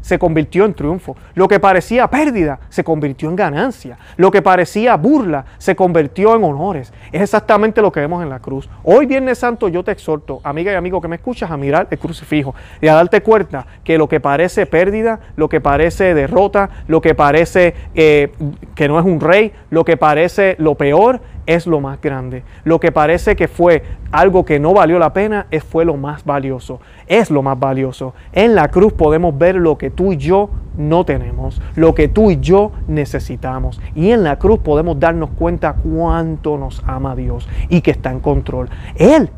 se 0.00 0.18
convirtió 0.18 0.64
en 0.64 0.74
triunfo. 0.74 1.16
Lo 1.34 1.48
que 1.48 1.60
parecía 1.60 2.08
pérdida 2.08 2.60
se 2.68 2.84
convirtió 2.84 3.28
en 3.28 3.36
ganancia. 3.36 3.98
Lo 4.16 4.30
que 4.30 4.42
parecía 4.42 4.96
burla 4.96 5.44
se 5.58 5.76
convirtió 5.76 6.36
en 6.36 6.44
honores. 6.44 6.92
Es 7.12 7.22
exactamente 7.22 7.82
lo 7.82 7.92
que 7.92 8.00
vemos 8.00 8.22
en 8.22 8.30
la 8.30 8.40
cruz. 8.40 8.68
Hoy 8.82 9.06
Viernes 9.06 9.38
Santo 9.38 9.68
yo 9.68 9.84
te 9.84 9.92
exhorto, 9.92 10.40
amiga 10.44 10.72
y 10.72 10.74
amigo 10.74 11.00
que 11.00 11.08
me 11.08 11.16
escuchas, 11.16 11.50
a 11.50 11.56
mirar 11.56 11.88
el 11.90 11.98
crucifijo 11.98 12.54
y 12.80 12.88
a 12.88 12.94
darte 12.94 13.22
cuenta 13.22 13.66
que 13.84 13.98
lo 13.98 14.08
que 14.08 14.20
parece 14.20 14.66
pérdida, 14.66 15.20
lo 15.36 15.48
que 15.48 15.60
parece 15.60 16.14
derrota, 16.14 16.70
lo 16.86 17.00
que 17.00 17.14
parece 17.14 17.74
eh, 17.94 18.32
que 18.74 18.88
no 18.88 18.98
es 18.98 19.04
un 19.04 19.20
rey, 19.20 19.52
lo 19.70 19.84
que 19.84 19.96
parece 19.96 20.56
lo 20.58 20.74
peor, 20.74 21.20
es 21.54 21.66
lo 21.66 21.80
más 21.80 22.00
grande. 22.00 22.44
Lo 22.62 22.78
que 22.78 22.92
parece 22.92 23.34
que 23.34 23.48
fue 23.48 23.82
algo 24.12 24.44
que 24.44 24.60
no 24.60 24.72
valió 24.72 25.00
la 25.00 25.12
pena, 25.12 25.48
es, 25.50 25.64
fue 25.64 25.84
lo 25.84 25.96
más 25.96 26.24
valioso. 26.24 26.80
Es 27.08 27.28
lo 27.28 27.42
más 27.42 27.58
valioso. 27.58 28.14
En 28.32 28.54
la 28.54 28.68
cruz 28.68 28.92
podemos 28.92 29.36
ver 29.36 29.56
lo 29.56 29.76
que 29.76 29.90
tú 29.90 30.12
y 30.12 30.16
yo 30.16 30.50
no 30.76 31.04
tenemos, 31.04 31.60
lo 31.74 31.92
que 31.94 32.06
tú 32.06 32.30
y 32.30 32.38
yo 32.38 32.70
necesitamos. 32.86 33.80
Y 33.96 34.12
en 34.12 34.22
la 34.22 34.38
cruz 34.38 34.60
podemos 34.60 35.00
darnos 35.00 35.30
cuenta 35.30 35.74
cuánto 35.74 36.56
nos 36.56 36.84
ama 36.86 37.16
Dios 37.16 37.48
y 37.68 37.80
que 37.80 37.90
está 37.90 38.12
en 38.12 38.20
control. 38.20 38.68
Él 38.94 39.30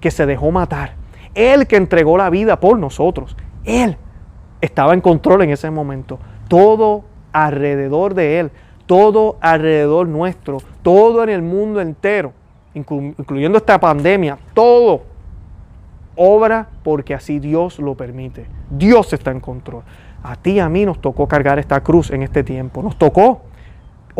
que 0.00 0.10
se 0.10 0.24
dejó 0.24 0.50
matar, 0.50 0.94
Él 1.34 1.66
que 1.66 1.76
entregó 1.76 2.16
la 2.16 2.30
vida 2.30 2.60
por 2.60 2.78
nosotros, 2.78 3.36
Él 3.64 3.98
estaba 4.62 4.94
en 4.94 5.02
control 5.02 5.42
en 5.42 5.50
ese 5.50 5.70
momento. 5.70 6.18
Todo 6.48 7.04
alrededor 7.32 8.14
de 8.14 8.40
Él 8.40 8.50
todo 8.88 9.36
alrededor 9.42 10.08
nuestro, 10.08 10.58
todo 10.82 11.22
en 11.22 11.30
el 11.30 11.42
mundo 11.42 11.80
entero, 11.80 12.32
incluyendo 12.74 13.58
esta 13.58 13.78
pandemia, 13.78 14.38
todo 14.54 15.02
obra 16.16 16.68
porque 16.82 17.14
así 17.14 17.38
Dios 17.38 17.78
lo 17.78 17.94
permite. 17.94 18.46
Dios 18.70 19.12
está 19.12 19.30
en 19.30 19.40
control. 19.40 19.82
A 20.22 20.36
ti 20.36 20.52
y 20.52 20.58
a 20.60 20.68
mí 20.68 20.84
nos 20.84 21.00
tocó 21.00 21.28
cargar 21.28 21.58
esta 21.58 21.80
cruz 21.80 22.10
en 22.10 22.22
este 22.22 22.42
tiempo. 22.42 22.82
Nos 22.82 22.98
tocó 22.98 23.42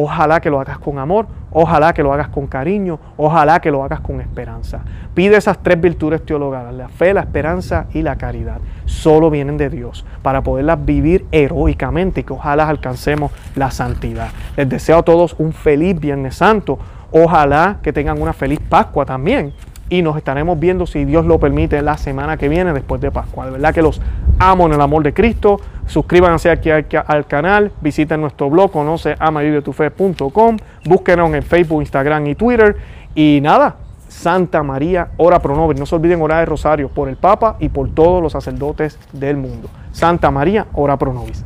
Ojalá 0.00 0.40
que 0.40 0.49
lo 0.49 0.61
hagas 0.61 0.78
con 0.78 1.00
amor, 1.00 1.26
ojalá 1.50 1.93
que 1.93 2.05
lo 2.05 2.12
hagas 2.12 2.28
con 2.28 2.47
cariño, 2.47 3.00
ojalá 3.17 3.59
que 3.59 3.73
lo 3.73 3.83
hagas 3.83 3.99
con 3.99 4.21
esperanza. 4.21 4.83
Pide 5.12 5.37
esas 5.37 5.61
tres 5.61 5.81
virtudes 5.81 6.25
teologales, 6.25 6.73
la 6.73 6.88
fe, 6.88 7.12
la 7.12 7.23
esperanza 7.23 7.87
y 7.93 8.02
la 8.02 8.14
caridad. 8.14 8.61
Solo 8.85 9.28
vienen 9.28 9.57
de 9.57 9.69
Dios 9.69 10.07
para 10.23 10.40
poderlas 10.40 10.85
vivir 10.85 11.26
heroicamente 11.33 12.21
y 12.21 12.23
que 12.23 12.33
ojalá 12.33 12.69
alcancemos 12.69 13.33
la 13.57 13.73
santidad. 13.73 14.28
Les 14.57 14.69
deseo 14.69 14.99
a 14.99 15.02
todos 15.02 15.35
un 15.37 15.52
feliz 15.52 15.99
Viernes 15.99 16.37
Santo. 16.37 16.78
Ojalá 17.11 17.78
que 17.83 17.93
tengan 17.93 18.23
una 18.23 18.33
feliz 18.33 18.61
Pascua 18.69 19.05
también. 19.05 19.52
Y 19.90 20.02
nos 20.02 20.16
estaremos 20.16 20.59
viendo, 20.59 20.87
si 20.87 21.04
Dios 21.04 21.25
lo 21.25 21.38
permite, 21.38 21.80
la 21.83 21.97
semana 21.97 22.37
que 22.37 22.49
viene 22.49 22.73
después 22.73 23.00
de 23.00 23.11
Pascua. 23.11 23.47
De 23.47 23.52
verdad 23.52 23.73
que 23.73 23.83
los 23.83 24.00
amo 24.38 24.66
en 24.66 24.75
el 24.75 24.80
amor 24.80 25.02
de 25.02 25.14
Cristo. 25.14 25.61
Suscríbanse 25.87 26.50
aquí 26.50 26.71
al, 26.71 27.26
canal, 27.26 27.73
visiten 27.80 28.21
nuestro 28.21 28.50
blog, 28.50 28.71
conoce 28.71 29.16
amavivetufe.com, 29.18 30.57
búsquenos 30.85 31.33
en 31.33 31.42
Facebook, 31.42 31.80
Instagram 31.80 32.26
y 32.26 32.35
Twitter. 32.35 32.76
Y 33.14 33.40
nada, 33.42 33.76
Santa 34.09 34.62
María, 34.62 35.09
ora 35.16 35.38
pro 35.38 35.57
nobis. 35.57 35.78
No 35.78 35.87
se 35.87 35.95
olviden 35.95 36.21
orar 36.21 36.40
el 36.40 36.47
rosario 36.47 36.88
por 36.88 37.09
el 37.09 37.16
Papa 37.16 37.57
y 37.59 37.71
por 37.71 37.88
todos 37.95 38.23
los 38.23 38.33
sacerdotes 38.33 38.99
del 39.12 39.38
mundo. 39.38 39.68
Santa 39.92 40.30
María, 40.30 40.66
ora 40.75 40.99
pro 40.99 41.14
nobis. 41.14 41.45